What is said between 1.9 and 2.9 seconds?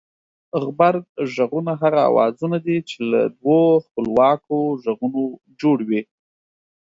اوازونه دي